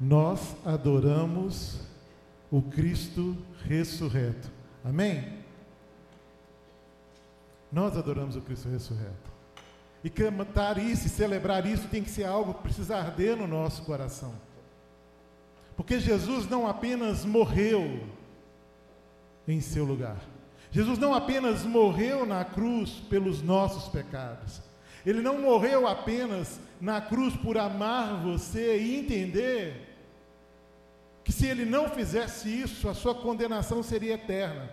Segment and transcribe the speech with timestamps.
[0.00, 1.80] nós adoramos
[2.50, 4.50] o Cristo ressurreto.
[4.84, 5.44] Amém?
[7.72, 9.32] Nós adoramos o Cristo ressurreto.
[10.02, 13.82] E cantar isso e celebrar isso tem que ser algo que precisa arder no nosso
[13.82, 14.34] coração.
[15.76, 18.06] Porque Jesus não apenas morreu
[19.48, 20.18] em seu lugar.
[20.70, 24.60] Jesus não apenas morreu na cruz pelos nossos pecados.
[25.06, 29.88] Ele não morreu apenas na cruz por amar você e entender
[31.24, 34.70] que se ele não fizesse isso, a sua condenação seria eterna.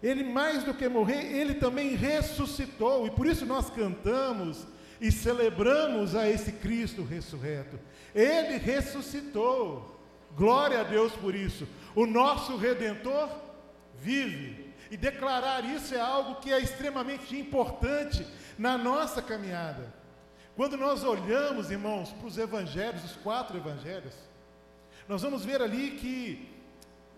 [0.00, 4.64] Ele, mais do que morrer, ele também ressuscitou, e por isso nós cantamos
[5.00, 7.76] e celebramos a esse Cristo ressurreto.
[8.14, 10.00] Ele ressuscitou.
[10.36, 11.66] Glória a Deus por isso.
[11.92, 13.28] O nosso redentor
[14.00, 14.70] vive.
[14.92, 18.24] E declarar isso é algo que é extremamente importante
[18.56, 19.99] na nossa caminhada.
[20.60, 24.12] Quando nós olhamos, irmãos, para os evangelhos, os quatro evangelhos,
[25.08, 26.54] nós vamos ver ali que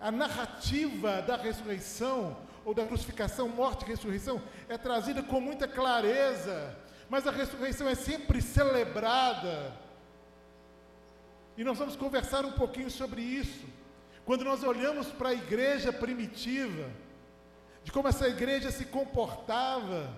[0.00, 6.78] a narrativa da ressurreição, ou da crucificação, morte e ressurreição, é trazida com muita clareza,
[7.10, 9.76] mas a ressurreição é sempre celebrada.
[11.56, 13.66] E nós vamos conversar um pouquinho sobre isso.
[14.24, 16.88] Quando nós olhamos para a igreja primitiva,
[17.82, 20.16] de como essa igreja se comportava,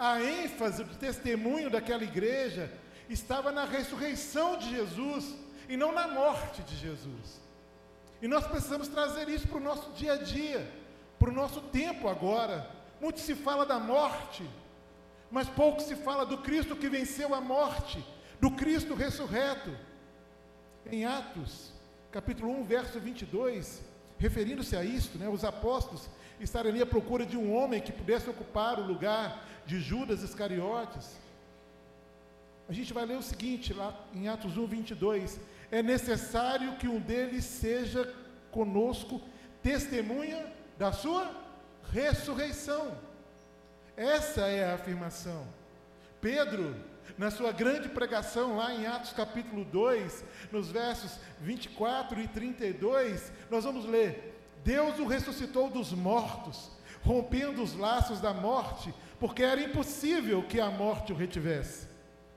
[0.00, 2.72] a ênfase do testemunho daquela igreja
[3.06, 5.34] estava na ressurreição de Jesus
[5.68, 7.38] e não na morte de Jesus.
[8.22, 10.66] E nós precisamos trazer isso para o nosso dia a dia,
[11.18, 12.70] para o nosso tempo agora.
[12.98, 14.42] Muito se fala da morte,
[15.30, 18.02] mas pouco se fala do Cristo que venceu a morte,
[18.40, 19.70] do Cristo ressurreto.
[20.90, 21.72] Em Atos,
[22.10, 23.82] capítulo 1, verso 22,
[24.18, 26.08] referindo-se a isto, né, os apóstolos
[26.40, 31.18] estavam ali à procura de um homem que pudesse ocupar o lugar de Judas Iscariotes.
[32.68, 35.40] A gente vai ler o seguinte, lá em Atos 1, 22.
[35.70, 38.12] É necessário que um deles seja
[38.50, 39.20] conosco
[39.62, 41.30] testemunha da sua
[41.92, 42.96] ressurreição.
[43.96, 45.46] Essa é a afirmação.
[46.20, 46.74] Pedro
[47.18, 53.64] na sua grande pregação lá em Atos capítulo 2, nos versos 24 e 32, nós
[53.64, 56.70] vamos ler: Deus o ressuscitou dos mortos,
[57.02, 61.88] rompendo os laços da morte, porque era impossível que a morte o retivesse.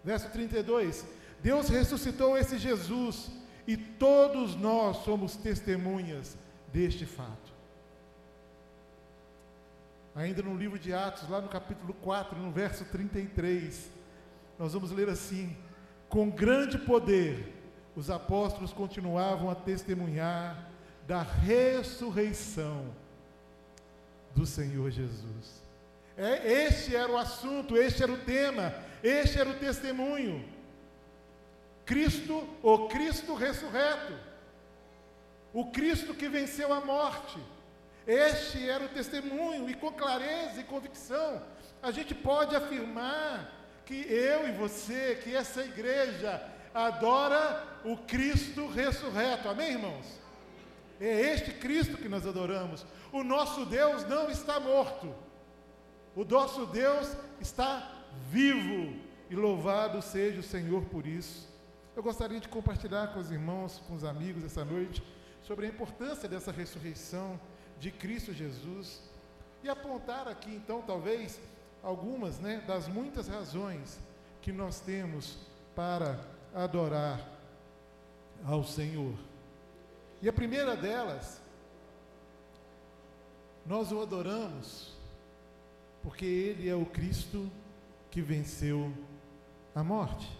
[0.03, 1.06] Verso 32:
[1.41, 3.31] Deus ressuscitou esse Jesus
[3.67, 6.38] e todos nós somos testemunhas
[6.72, 7.53] deste fato.
[10.16, 13.89] Ainda no livro de Atos, lá no capítulo 4, no verso 33,
[14.59, 15.56] nós vamos ler assim:
[16.07, 17.53] com grande poder,
[17.95, 20.69] os apóstolos continuavam a testemunhar
[21.07, 22.93] da ressurreição
[24.35, 25.63] do Senhor Jesus.
[26.17, 30.47] É, este era o assunto, este era o tema, este era o testemunho.
[31.85, 34.13] Cristo, o Cristo ressurreto,
[35.53, 37.39] o Cristo que venceu a morte.
[38.05, 41.41] Este era o testemunho, e com clareza e convicção,
[41.81, 43.51] a gente pode afirmar
[43.85, 46.41] que eu e você, que essa igreja
[46.73, 49.47] adora o Cristo ressurreto.
[49.47, 50.22] Amém, irmãos?
[51.05, 52.85] É este Cristo que nós adoramos.
[53.11, 55.13] O nosso Deus não está morto.
[56.15, 58.95] O nosso Deus está vivo.
[59.29, 61.51] E louvado seja o Senhor por isso.
[61.93, 65.03] Eu gostaria de compartilhar com os irmãos, com os amigos essa noite,
[65.41, 67.37] sobre a importância dessa ressurreição
[67.81, 69.01] de Cristo Jesus.
[69.61, 71.37] E apontar aqui, então, talvez,
[71.83, 73.99] algumas né, das muitas razões
[74.41, 75.37] que nós temos
[75.75, 76.17] para
[76.53, 77.19] adorar
[78.45, 79.32] ao Senhor.
[80.23, 81.41] E a primeira delas,
[83.66, 84.94] nós o adoramos
[86.01, 87.51] porque Ele é o Cristo
[88.09, 88.94] que venceu
[89.75, 90.31] a morte.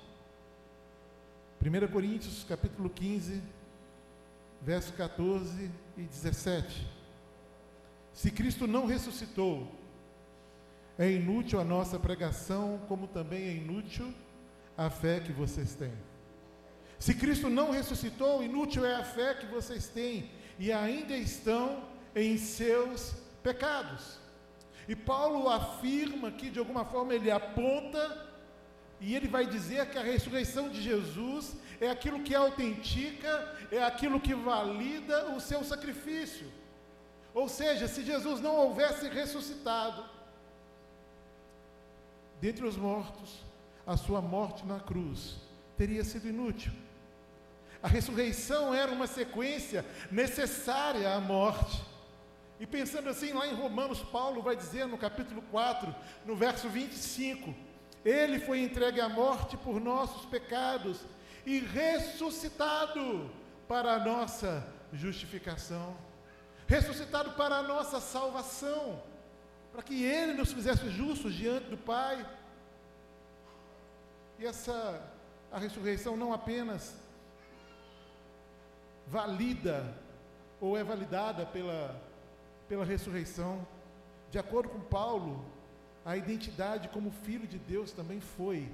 [1.62, 3.44] 1 Coríntios capítulo 15,
[4.62, 6.88] verso 14 e 17.
[8.14, 9.70] Se Cristo não ressuscitou,
[10.98, 14.14] é inútil a nossa pregação, como também é inútil
[14.78, 16.12] a fé que vocês têm.
[17.03, 21.83] Se Cristo não ressuscitou, inútil é a fé que vocês têm e ainda estão
[22.16, 23.13] em seus
[23.44, 24.19] pecados.
[24.88, 28.25] E Paulo afirma que, de alguma forma, ele aponta
[29.01, 34.18] e ele vai dizer que a ressurreição de Jesus é aquilo que autentica, é aquilo
[34.18, 36.50] que valida o seu sacrifício.
[37.33, 40.06] Ou seja, se Jesus não houvesse ressuscitado,
[42.39, 43.44] dentre os mortos,
[43.86, 45.36] a sua morte na cruz
[45.75, 46.72] teria sido inútil.
[47.83, 51.83] A ressurreição era uma sequência necessária à morte.
[52.57, 55.94] E pensando assim, lá em Romanos, Paulo vai dizer no capítulo 4,
[56.25, 57.53] no verso 25:
[58.06, 61.01] Ele foi entregue à morte por nossos pecados
[61.45, 63.30] e ressuscitado
[63.68, 65.97] para a nossa justificação,
[66.65, 69.03] ressuscitado para a nossa salvação,
[69.74, 72.25] para que Ele nos fizesse justos diante do Pai.
[74.39, 75.01] E essa,
[75.51, 77.03] a ressurreição não apenas
[79.08, 79.96] valida
[80.60, 82.02] ou é validada pela,
[82.68, 83.66] pela ressurreição,
[84.32, 85.46] de acordo com Paulo,
[86.06, 88.70] a identidade como filho de Deus também foi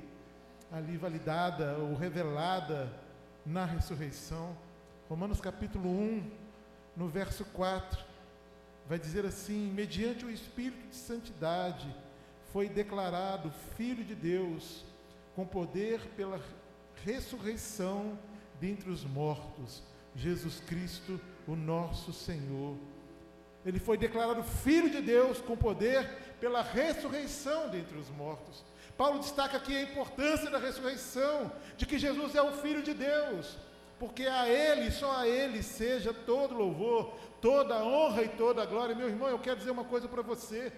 [0.72, 2.92] ali validada ou revelada
[3.46, 4.56] na ressurreição.
[5.08, 6.32] Romanos capítulo 1,
[6.96, 8.00] no verso 4,
[8.88, 11.94] vai dizer assim: mediante o Espírito de Santidade,
[12.52, 14.84] foi declarado Filho de Deus,
[15.36, 16.40] com poder pela
[17.04, 18.18] ressurreição
[18.60, 19.84] dentre os mortos,
[20.20, 22.78] Jesus Cristo, o nosso Senhor.
[23.66, 26.08] Ele foi declarado Filho de Deus com poder
[26.40, 28.64] pela ressurreição dentre os mortos.
[28.98, 33.58] Paulo destaca aqui a importância da ressurreição, de que Jesus é o Filho de Deus,
[33.98, 38.96] porque a Ele, só a Ele, seja todo louvor, toda honra e toda glória.
[38.96, 40.74] Meu irmão, eu quero dizer uma coisa para você: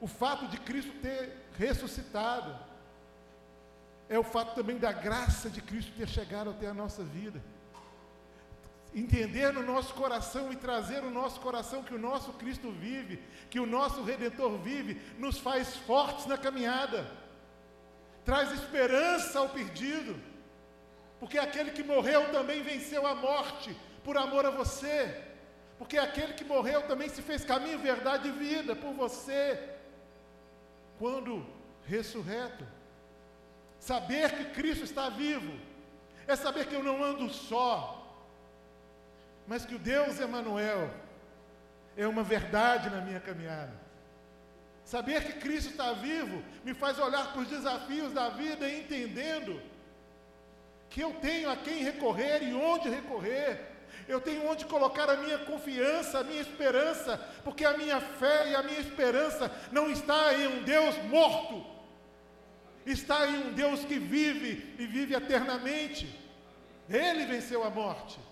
[0.00, 2.56] o fato de Cristo ter ressuscitado,
[4.08, 7.42] é o fato também da graça de Cristo ter chegado até a nossa vida
[8.94, 13.60] entender no nosso coração e trazer no nosso coração que o nosso Cristo vive, que
[13.60, 17.06] o nosso Redentor vive, nos faz fortes na caminhada,
[18.24, 20.16] traz esperança ao perdido,
[21.20, 25.22] porque aquele que morreu também venceu a morte por amor a você,
[25.78, 29.70] porque aquele que morreu também se fez caminho, verdade e vida por você,
[30.98, 31.46] quando
[31.86, 32.66] ressurreto.
[33.78, 35.58] Saber que Cristo está vivo,
[36.26, 37.99] é saber que eu não ando só,
[39.50, 40.88] mas que o Deus Emanuel
[41.96, 43.72] é uma verdade na minha caminhada.
[44.84, 49.60] Saber que Cristo está vivo me faz olhar para os desafios da vida entendendo
[50.88, 53.60] que eu tenho a quem recorrer e onde recorrer.
[54.06, 58.54] Eu tenho onde colocar a minha confiança, a minha esperança, porque a minha fé e
[58.54, 61.66] a minha esperança não está em um Deus morto,
[62.86, 66.08] está em um Deus que vive e vive eternamente.
[66.88, 68.29] Ele venceu a morte.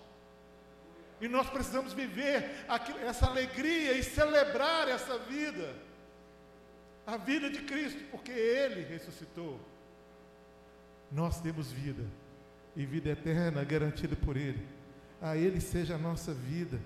[1.21, 2.65] E nós precisamos viver
[3.05, 5.75] essa alegria e celebrar essa vida.
[7.05, 9.59] A vida de Cristo, porque Ele ressuscitou.
[11.11, 12.05] Nós temos vida,
[12.75, 14.65] e vida eterna garantida por Ele.
[15.21, 16.79] A Ele seja a nossa vida,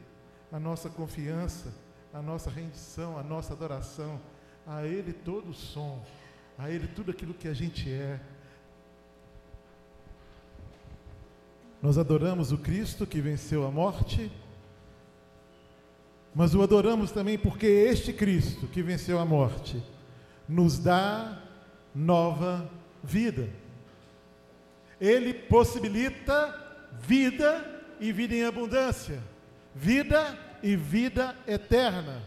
[0.51, 1.73] a nossa confiança,
[2.13, 4.19] a nossa rendição, a nossa adoração.
[4.65, 6.03] A Ele todo o som,
[6.57, 8.19] a Ele tudo aquilo que a gente é.
[11.83, 14.31] Nós adoramos o Cristo que venceu a morte,
[16.33, 19.83] mas o adoramos também porque este Cristo que venceu a morte
[20.47, 21.43] nos dá
[21.93, 22.71] nova
[23.03, 23.49] vida.
[24.97, 26.57] Ele possibilita
[27.01, 29.21] vida e vida em abundância,
[29.75, 32.23] vida e vida eterna.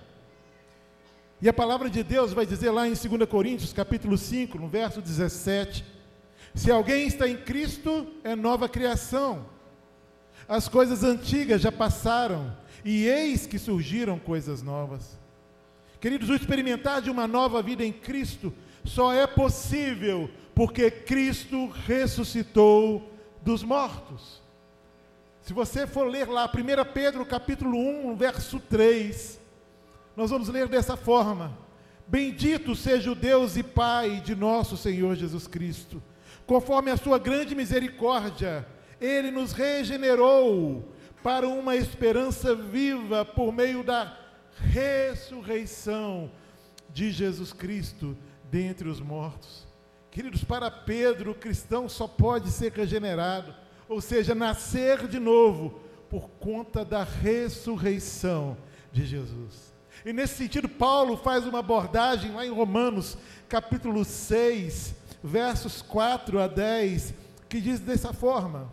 [1.41, 5.00] E a palavra de Deus vai dizer lá em 2 Coríntios, capítulo 5, no verso
[5.00, 5.96] 17,
[6.56, 9.44] se alguém está em Cristo, é nova criação.
[10.49, 15.19] As coisas antigas já passaram, e eis que surgiram coisas novas.
[16.00, 18.55] Queridos, o experimentar de uma nova vida em Cristo
[18.85, 23.12] só é possível porque Cristo ressuscitou
[23.43, 24.41] dos mortos.
[25.43, 29.38] Se você for ler lá 1 Pedro capítulo 1, verso 3,
[30.16, 31.57] nós vamos ler dessa forma:
[32.09, 36.02] Bendito seja o Deus e Pai de nosso Senhor Jesus Cristo
[36.47, 38.67] Conforme a sua grande misericórdia,
[39.00, 44.17] ele nos regenerou para uma esperança viva por meio da
[44.57, 46.31] ressurreição
[46.91, 48.17] de Jesus Cristo
[48.50, 49.67] dentre os mortos.
[50.11, 53.55] Queridos, para Pedro, o cristão só pode ser regenerado,
[53.88, 58.57] ou seja, nascer de novo, por conta da ressurreição
[58.93, 59.75] de Jesus.
[60.05, 64.95] E nesse sentido, Paulo faz uma abordagem lá em Romanos, capítulo 6,
[65.26, 67.12] versos 4 a 10,
[67.49, 68.71] que diz dessa forma: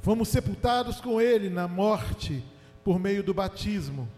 [0.00, 2.44] Fomos sepultados com Ele na morte
[2.82, 4.08] por meio do batismo,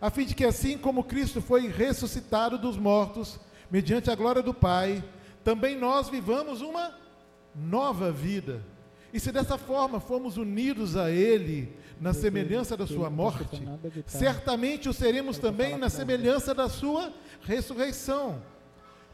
[0.00, 3.38] a fim de que, assim como Cristo foi ressuscitado dos mortos,
[3.70, 5.04] mediante a glória do Pai,
[5.44, 6.94] também nós vivamos uma
[7.54, 8.64] nova vida.
[9.12, 13.62] E se dessa forma fomos unidos a Ele na semelhança da Sua morte,
[14.06, 17.12] certamente o seremos também na semelhança da Sua
[17.42, 18.40] ressurreição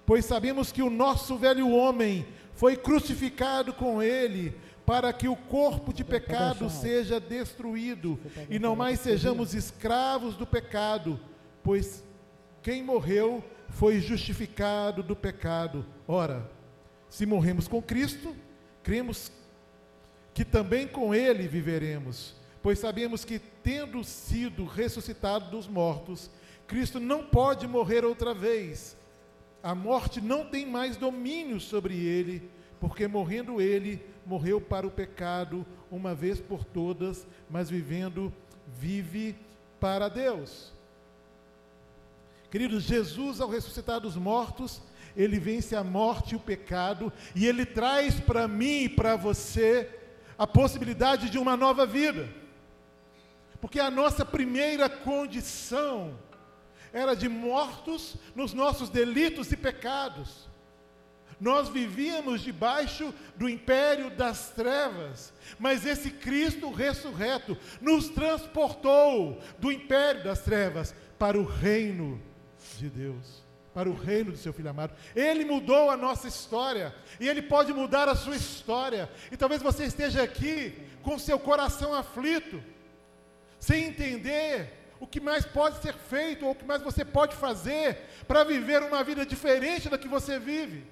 [0.07, 4.57] pois sabemos que o nosso velho homem foi crucificado com ele,
[4.87, 8.19] para que o corpo de pecado seja destruído
[8.51, 11.19] e não mais sejamos escravos do pecado,
[11.63, 12.05] pois
[12.63, 15.87] quem morreu foi justificado do pecado.
[16.07, 16.51] Ora,
[17.09, 18.37] se morremos com Cristo,
[18.83, 19.33] cremos
[20.35, 26.31] que também com ele viveremos, pois sabemos que, tendo sido ressuscitado dos mortos,
[26.67, 28.97] Cristo não pode morrer outra vez.
[29.65, 35.65] A morte não tem mais domínio sobre ele, porque morrendo ele, morreu para o pecado
[35.91, 38.31] uma vez por todas, mas vivendo,
[38.79, 39.35] vive
[39.81, 40.71] para Deus.
[42.51, 44.83] Queridos, Jesus, ao ressuscitar dos mortos,
[45.17, 49.89] ele vence a morte e o pecado, e ele traz para mim e para você
[50.37, 52.29] a possibilidade de uma nova vida.
[53.63, 56.19] Porque a nossa primeira condição
[56.95, 60.49] era de mortos nos nossos delitos e pecados.
[61.41, 70.23] Nós vivíamos debaixo do império das trevas, mas esse Cristo ressurreto nos transportou do império
[70.23, 72.23] das trevas para o reino
[72.79, 74.95] de Deus para o reino do seu filho amado.
[75.17, 79.11] Ele mudou a nossa história e ele pode mudar a sua história.
[79.33, 82.63] E talvez você esteja aqui com seu coração aflito,
[83.59, 87.99] sem entender o que mais pode ser feito ou o que mais você pode fazer
[88.27, 90.87] para viver uma vida diferente da que você vive,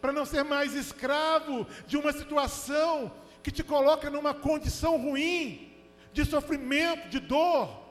[0.00, 5.70] para não ser mais escravo de uma situação que te coloca numa condição ruim,
[6.14, 7.87] de sofrimento, de dor.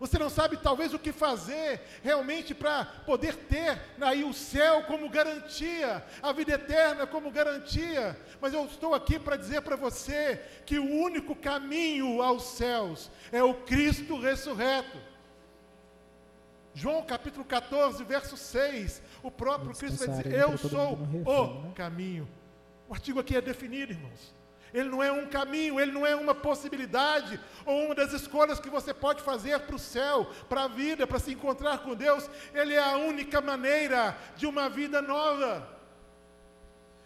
[0.00, 5.10] Você não sabe talvez o que fazer realmente para poder ter aí o céu como
[5.10, 8.18] garantia, a vida eterna como garantia.
[8.40, 13.42] Mas eu estou aqui para dizer para você que o único caminho aos céus é
[13.42, 14.96] o Cristo ressurreto.
[16.72, 21.72] João capítulo 14, verso 6, o próprio Cristo vai dizer: Eu sou o né?
[21.74, 22.26] caminho.
[22.88, 24.34] O artigo aqui é definido, irmãos.
[24.72, 28.70] Ele não é um caminho, ele não é uma possibilidade ou uma das escolhas que
[28.70, 32.28] você pode fazer para o céu, para a vida, para se encontrar com Deus.
[32.54, 35.68] Ele é a única maneira de uma vida nova.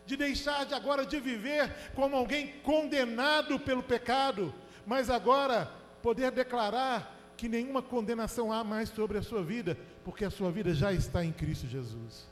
[0.04, 4.54] De deixar de agora de viver como alguém condenado pelo pecado,
[4.86, 5.70] mas agora
[6.02, 10.74] poder declarar que nenhuma condenação há mais sobre a sua vida, porque a sua vida
[10.74, 12.26] já está em Cristo Jesus.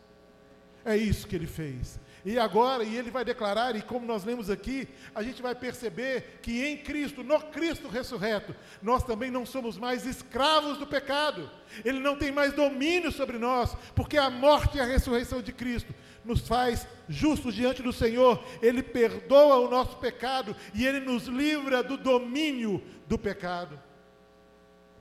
[0.84, 1.98] É isso que ele fez.
[2.24, 6.38] E agora, e ele vai declarar, e como nós lemos aqui, a gente vai perceber
[6.40, 11.50] que em Cristo, no Cristo ressurreto, nós também não somos mais escravos do pecado.
[11.84, 15.92] Ele não tem mais domínio sobre nós, porque a morte e a ressurreição de Cristo
[16.24, 18.42] nos faz justos diante do Senhor.
[18.62, 23.80] Ele perdoa o nosso pecado e ele nos livra do domínio do pecado.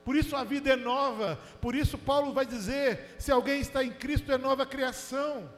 [0.04, 3.92] Por isso a vida é nova, por isso Paulo vai dizer: se alguém está em
[3.92, 5.48] Cristo, é nova criação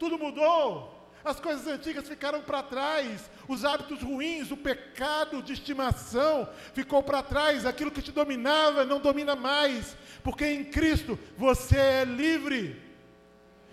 [0.00, 0.98] tudo mudou.
[1.22, 7.22] As coisas antigas ficaram para trás, os hábitos ruins, o pecado de estimação ficou para
[7.22, 12.80] trás, aquilo que te dominava não domina mais, porque em Cristo você é livre.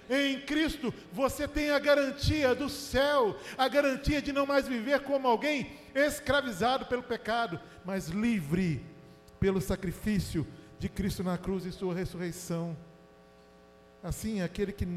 [0.09, 5.25] Em Cristo você tem a garantia do céu, a garantia de não mais viver como
[5.25, 8.85] alguém escravizado pelo pecado, mas livre
[9.39, 10.45] pelo sacrifício
[10.77, 12.75] de Cristo na cruz e sua ressurreição.
[14.03, 14.87] Assim, aquele que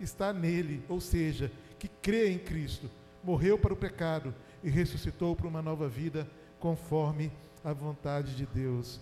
[0.00, 2.90] está nele, ou seja, que crê em Cristo,
[3.22, 7.30] morreu para o pecado e ressuscitou para uma nova vida, conforme
[7.64, 9.00] a vontade de Deus.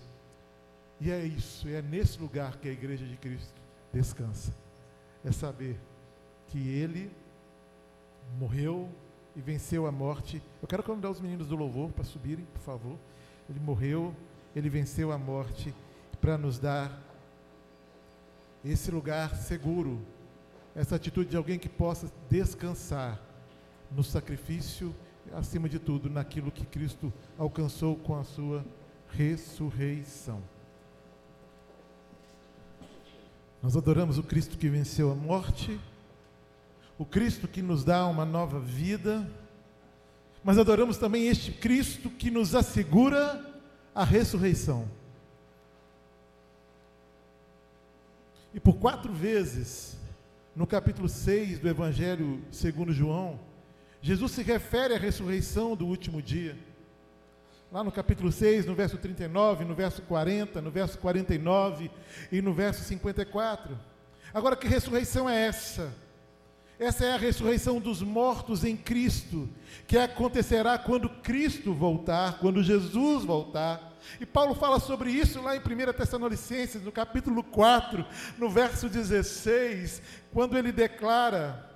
[0.99, 3.61] E é isso, é nesse lugar que a igreja de Cristo
[3.93, 4.53] descansa.
[5.23, 5.79] É saber
[6.47, 7.11] que ele
[8.39, 8.89] morreu
[9.35, 10.41] e venceu a morte.
[10.61, 12.97] Eu quero convidar os meninos do louvor para subirem, por favor.
[13.49, 14.15] Ele morreu,
[14.55, 15.73] ele venceu a morte
[16.21, 17.01] para nos dar
[18.65, 20.01] esse lugar seguro,
[20.75, 23.21] essa atitude de alguém que possa descansar
[23.91, 24.93] no sacrifício,
[25.33, 28.65] acima de tudo, naquilo que Cristo alcançou com a sua
[29.09, 30.41] ressurreição.
[33.61, 35.79] Nós adoramos o Cristo que venceu a morte,
[36.97, 39.29] o Cristo que nos dá uma nova vida,
[40.43, 43.43] mas adoramos também este Cristo que nos assegura
[43.93, 44.87] a ressurreição.
[48.55, 49.97] E por quatro vezes,
[50.55, 53.37] no capítulo 6 do Evangelho segundo João,
[54.01, 56.57] Jesus se refere à ressurreição do último dia.
[57.69, 61.91] Lá no capítulo 6, no verso 39, no verso 40, no verso 49
[62.31, 63.77] e no verso 54.
[64.33, 65.93] Agora, que ressurreição é essa?
[66.79, 69.49] Essa é a ressurreição dos mortos em Cristo,
[69.85, 73.94] que acontecerá quando Cristo voltar, quando Jesus voltar.
[74.19, 78.05] E Paulo fala sobre isso lá em 1 Tessalonicenses, no capítulo 4,
[78.37, 81.69] no verso 16, quando ele declara: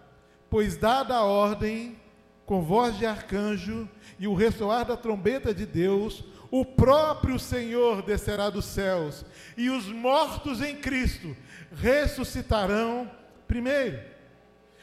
[0.50, 2.00] Pois dada a ordem,
[2.46, 8.50] com voz de arcanjo e o ressoar da trombeta de Deus, o próprio Senhor descerá
[8.50, 9.24] dos céus,
[9.56, 11.36] e os mortos em Cristo
[11.72, 13.10] ressuscitarão
[13.48, 14.00] primeiro.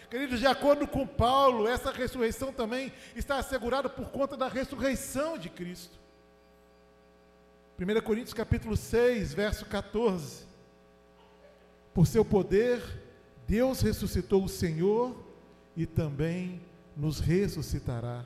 [0.08, 5.48] Queridos, de acordo com Paulo, essa ressurreição também está assegurada por conta da ressurreição de
[5.48, 5.98] Cristo.
[7.78, 10.46] 1 Coríntios capítulo 6, verso 14.
[11.92, 12.82] Por seu poder,
[13.46, 15.14] Deus ressuscitou o Senhor
[15.76, 16.62] e também
[16.96, 18.24] nos ressuscitará.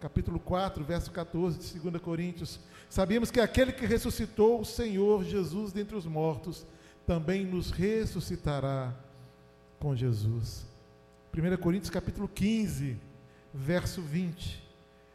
[0.00, 2.58] Capítulo 4, verso 14 de 2 Coríntios.
[2.88, 6.66] Sabemos que aquele que ressuscitou o Senhor Jesus dentre os mortos
[7.06, 8.94] também nos ressuscitará
[9.78, 10.64] com Jesus.
[11.36, 12.96] 1 Coríntios capítulo 15,
[13.52, 14.64] verso 20.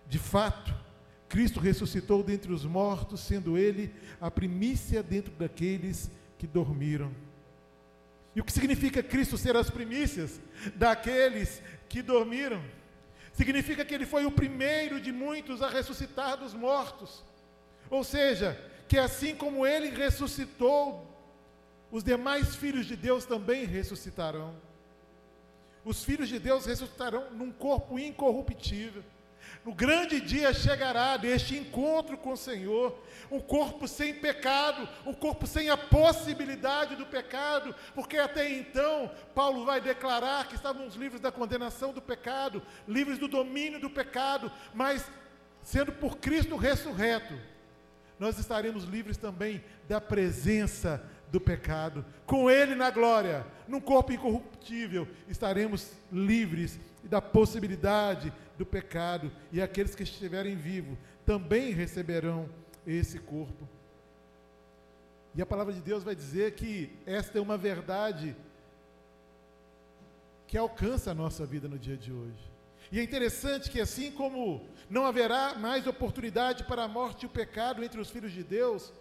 [0.07, 0.73] De fato,
[1.31, 7.09] Cristo ressuscitou dentre os mortos, sendo ele a primícia dentro daqueles que dormiram.
[8.35, 10.41] E o que significa Cristo ser as primícias
[10.75, 12.61] daqueles que dormiram?
[13.31, 17.23] Significa que ele foi o primeiro de muitos a ressuscitar dos mortos.
[17.89, 18.59] Ou seja,
[18.89, 21.17] que assim como ele ressuscitou,
[21.89, 24.53] os demais filhos de Deus também ressuscitarão.
[25.85, 29.01] Os filhos de Deus ressuscitarão num corpo incorruptível.
[29.63, 35.45] No grande dia chegará deste encontro com o Senhor, um corpo sem pecado, um corpo
[35.45, 41.31] sem a possibilidade do pecado, porque até então Paulo vai declarar que estávamos livres da
[41.31, 45.05] condenação do pecado, livres do domínio do pecado, mas
[45.61, 47.39] sendo por Cristo ressurreto,
[48.19, 52.05] nós estaremos livres também da presença do pecado.
[52.25, 59.31] Com Ele na glória, num corpo incorruptível, estaremos livres da possibilidade do pecado.
[59.51, 62.49] E aqueles que estiverem vivos também receberão
[62.85, 63.67] esse corpo.
[65.33, 68.35] E a palavra de Deus vai dizer que esta é uma verdade
[70.45, 72.51] que alcança a nossa vida no dia de hoje.
[72.91, 77.29] E é interessante que, assim como não haverá mais oportunidade para a morte e o
[77.29, 78.91] pecado entre os filhos de Deus,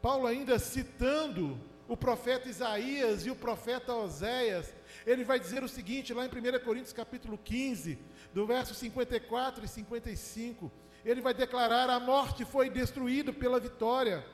[0.00, 4.72] Paulo, ainda citando o profeta Isaías e o profeta Oséias,
[5.06, 7.98] ele vai dizer o seguinte, lá em 1 Coríntios capítulo 15,
[8.32, 10.70] do verso 54 e 55,
[11.04, 14.24] ele vai declarar: a morte foi destruída pela vitória.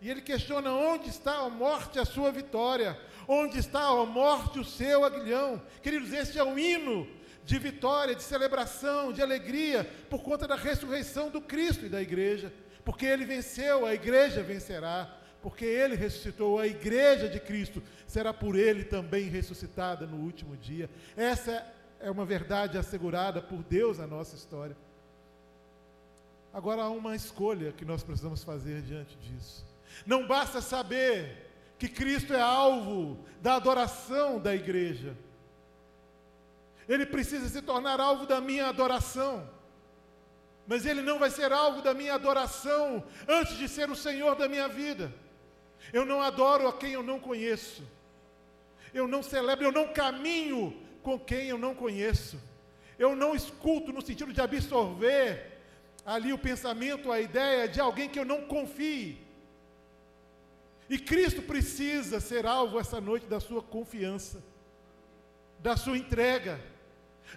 [0.00, 2.98] E ele questiona: onde está a morte, a sua vitória?
[3.28, 5.62] Onde está a morte, o seu aguilhão?
[5.82, 7.06] Queridos, este é o hino
[7.44, 12.52] de vitória, de celebração, de alegria, por conta da ressurreição do Cristo e da igreja
[12.86, 18.54] porque ele venceu, a igreja vencerá, porque ele ressuscitou, a igreja de Cristo será por
[18.54, 20.88] ele também ressuscitada no último dia.
[21.16, 21.66] Essa
[21.98, 24.76] é uma verdade assegurada por Deus na nossa história.
[26.54, 29.66] Agora há uma escolha que nós precisamos fazer diante disso.
[30.06, 35.16] Não basta saber que Cristo é alvo da adoração da igreja.
[36.88, 39.55] Ele precisa se tornar alvo da minha adoração
[40.66, 44.48] mas Ele não vai ser alvo da minha adoração antes de ser o Senhor da
[44.48, 45.12] minha vida.
[45.92, 47.82] Eu não adoro a quem eu não conheço.
[48.92, 52.40] Eu não celebro, eu não caminho com quem eu não conheço.
[52.98, 55.52] Eu não escuto no sentido de absorver
[56.04, 59.24] ali o pensamento, a ideia de alguém que eu não confie.
[60.88, 64.42] E Cristo precisa ser alvo essa noite da sua confiança,
[65.60, 66.60] da sua entrega,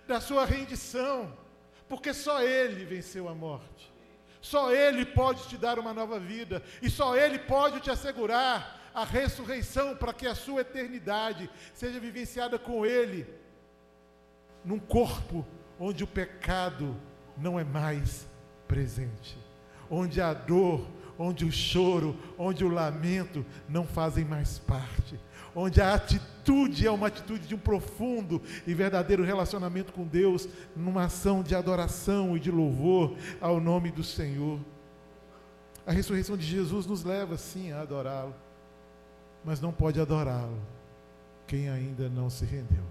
[0.07, 1.35] da sua rendição
[1.89, 3.91] porque só Ele venceu a morte.
[4.39, 9.03] Só Ele pode te dar uma nova vida, e só Ele pode te assegurar a
[9.03, 13.27] ressurreição para que a sua eternidade seja vivenciada com Ele,
[14.63, 15.45] num corpo
[15.79, 16.95] onde o pecado
[17.37, 18.27] não é mais
[18.67, 19.37] presente,
[19.89, 20.87] onde a dor,
[21.19, 25.19] onde o choro, onde o lamento não fazem mais parte,
[25.53, 31.03] onde a atitude é uma atitude de um profundo e verdadeiro relacionamento com Deus, numa
[31.03, 34.57] ação de adoração e de louvor ao nome do Senhor.
[35.85, 38.33] A ressurreição de Jesus nos leva sim a adorá-lo,
[39.43, 40.57] mas não pode adorá-lo
[41.45, 42.83] quem ainda não se rendeu.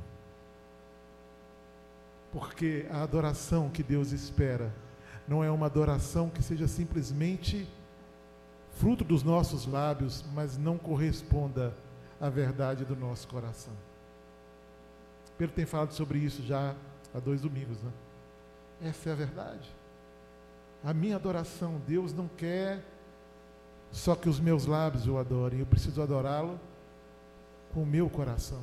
[2.30, 4.74] Porque a adoração que Deus espera
[5.26, 7.66] não é uma adoração que seja simplesmente
[8.78, 11.74] fruto dos nossos lábios, mas não corresponda
[12.20, 13.72] a verdade do nosso coração.
[15.36, 16.74] Pedro tem falado sobre isso já
[17.14, 17.90] há dois domingos, né?
[18.82, 19.68] Essa é a verdade.
[20.84, 22.84] A minha adoração, Deus não quer
[23.90, 26.60] só que os meus lábios o adorem, eu preciso adorá-lo
[27.72, 28.62] com o meu coração.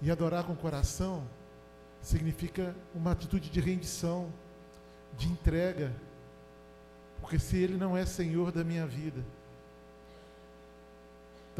[0.00, 1.24] E adorar com o coração
[2.00, 4.32] significa uma atitude de rendição,
[5.18, 5.92] de entrega,
[7.20, 9.22] porque se Ele não é Senhor da minha vida,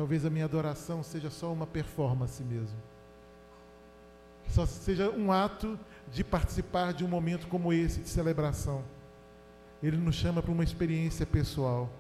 [0.01, 2.79] Talvez a minha adoração seja só uma performance mesmo.
[4.49, 5.79] Só seja um ato
[6.11, 8.83] de participar de um momento como esse, de celebração.
[9.83, 11.91] Ele nos chama para uma experiência pessoal.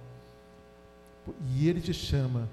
[1.54, 2.48] E Ele te chama,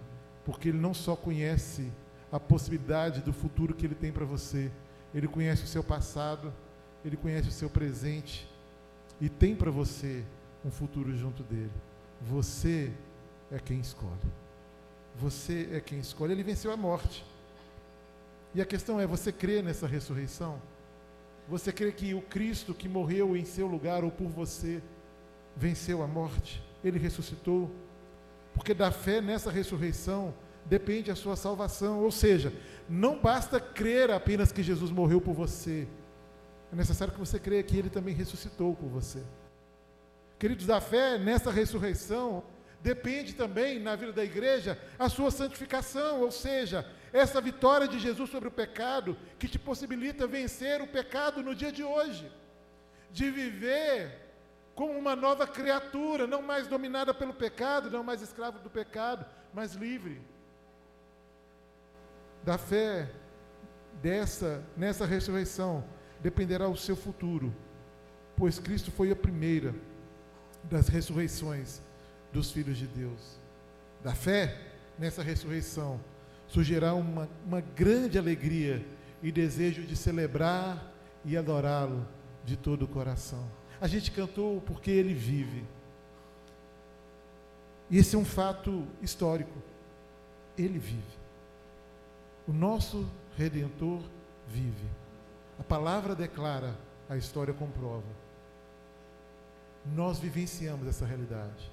[0.45, 1.91] porque Ele não só conhece
[2.31, 4.69] a possibilidade do futuro que Ele tem para você.
[5.15, 6.53] Ele conhece o seu passado,
[7.05, 8.47] Ele conhece o seu presente
[9.21, 10.25] e tem para você
[10.67, 11.71] um futuro junto dele.
[12.21, 12.91] Você
[13.51, 14.31] é quem escolhe.
[15.15, 16.33] Você é quem escolhe.
[16.33, 17.25] Ele venceu a morte.
[18.53, 20.61] E a questão é: você crê nessa ressurreição?
[21.47, 24.83] Você crê que o Cristo que morreu em seu lugar ou por você
[25.55, 26.61] venceu a morte?
[26.83, 27.71] Ele ressuscitou?
[28.53, 30.33] Porque da fé nessa ressurreição
[30.65, 32.03] depende a sua salvação.
[32.03, 32.51] Ou seja,
[32.89, 35.87] não basta crer apenas que Jesus morreu por você.
[36.73, 39.23] É necessário que você creia que ele também ressuscitou por você.
[40.39, 42.43] Queridos, da fé nessa ressurreição
[42.81, 48.29] depende também na vida da igreja a sua santificação, ou seja, essa vitória de Jesus
[48.29, 52.31] sobre o pecado que te possibilita vencer o pecado no dia de hoje,
[53.11, 54.27] de viver
[54.75, 59.73] como uma nova criatura, não mais dominada pelo pecado, não mais escravo do pecado, mas
[59.73, 60.21] livre.
[62.43, 63.09] Da fé
[64.03, 65.83] dessa nessa ressurreição
[66.19, 67.51] dependerá o seu futuro,
[68.35, 69.73] pois Cristo foi a primeira
[70.69, 71.81] das ressurreições
[72.31, 73.39] dos filhos de Deus.
[74.03, 74.57] Da fé
[74.97, 75.99] nessa ressurreição
[76.47, 78.85] surgirá uma, uma grande alegria
[79.21, 80.93] e desejo de celebrar
[81.25, 82.07] e adorá-lo
[82.45, 83.45] de todo o coração.
[83.79, 85.63] A gente cantou porque ele vive.
[87.89, 89.61] E esse é um fato histórico.
[90.57, 91.17] Ele vive.
[92.47, 94.01] O nosso redentor
[94.47, 94.85] vive.
[95.59, 96.75] A palavra declara,
[97.09, 98.26] a história comprova.
[99.95, 101.71] Nós vivenciamos essa realidade.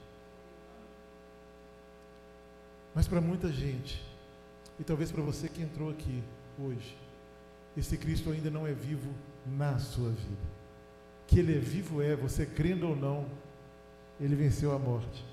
[2.95, 4.03] Mas para muita gente,
[4.79, 6.23] e talvez para você que entrou aqui
[6.59, 6.97] hoje,
[7.77, 9.13] esse Cristo ainda não é vivo
[9.47, 10.55] na sua vida.
[11.27, 13.27] Que Ele é vivo é, você crendo ou não,
[14.21, 15.25] Ele venceu a morte.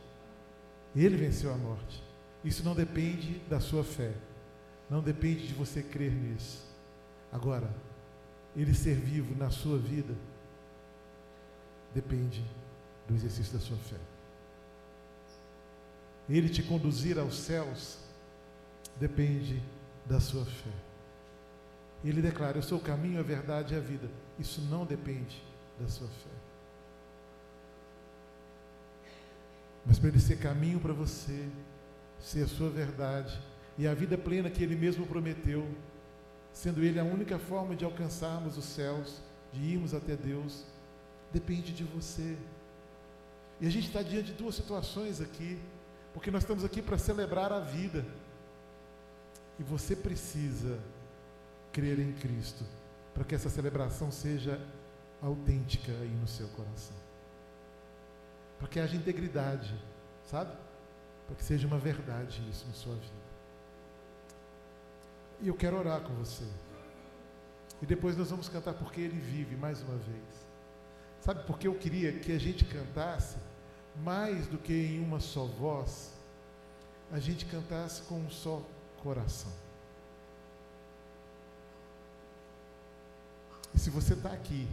[0.95, 2.03] Ele venceu a morte.
[2.43, 4.13] Isso não depende da sua fé.
[4.89, 6.65] Não depende de você crer nisso.
[7.31, 7.69] Agora,
[8.55, 10.15] Ele ser vivo na sua vida
[11.93, 12.43] depende
[13.07, 13.97] do exercício da sua fé.
[16.29, 17.97] Ele te conduzir aos céus
[18.99, 19.61] depende
[20.05, 20.71] da sua fé.
[22.03, 24.09] Ele declara: Eu sou o caminho, a verdade e a vida.
[24.39, 25.43] Isso não depende
[25.79, 26.41] da sua fé.
[29.85, 31.47] Mas para ele ser caminho para você,
[32.19, 33.39] ser a sua verdade
[33.77, 35.67] e a vida plena que ele mesmo prometeu,
[36.53, 40.65] sendo ele a única forma de alcançarmos os céus, de irmos até Deus,
[41.33, 42.37] depende de você.
[43.61, 45.61] E a gente está diante de duas situações aqui,
[46.15, 48.03] porque nós estamos aqui para celebrar a vida.
[49.59, 50.79] E você precisa
[51.71, 52.65] crer em Cristo
[53.13, 54.59] para que essa celebração seja
[55.21, 56.95] autêntica aí no seu coração.
[58.57, 59.79] Para que haja integridade,
[60.25, 60.57] sabe?
[61.27, 63.21] Para que seja uma verdade isso na sua vida.
[65.39, 66.47] E eu quero orar com você.
[67.79, 70.47] E depois nós vamos cantar porque Ele vive mais uma vez.
[71.19, 73.37] Sabe porque eu queria que a gente cantasse
[73.97, 76.13] mais do que em uma só voz,
[77.11, 78.61] a gente cantasse com um só
[79.03, 79.51] coração.
[83.73, 84.67] E se você está aqui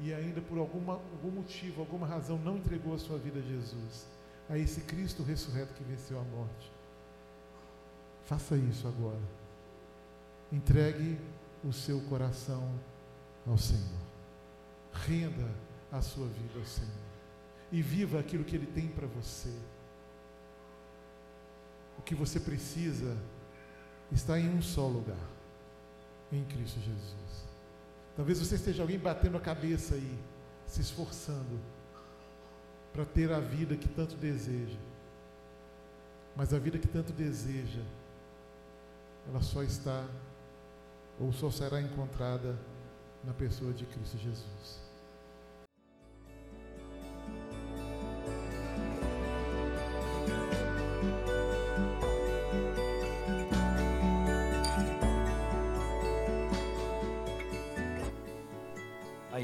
[0.00, 4.06] e ainda por alguma, algum motivo, alguma razão não entregou a sua vida a Jesus,
[4.48, 6.72] a esse Cristo ressurreto que venceu a morte,
[8.24, 9.20] faça isso agora.
[10.52, 11.18] Entregue
[11.64, 12.62] o seu coração
[13.46, 14.08] ao Senhor.
[14.92, 15.48] Renda
[15.92, 16.90] a sua vida ao Senhor.
[17.70, 19.52] E viva aquilo que Ele tem para você.
[21.98, 23.16] O que você precisa
[24.10, 25.16] está em um só lugar
[26.32, 27.48] em Cristo Jesus.
[28.16, 30.18] Talvez você esteja alguém batendo a cabeça aí,
[30.66, 31.58] se esforçando
[32.92, 34.78] para ter a vida que tanto deseja.
[36.34, 37.82] Mas a vida que tanto deseja,
[39.28, 40.06] ela só está
[41.20, 42.58] ou só será encontrada
[43.24, 44.87] na pessoa de Cristo Jesus.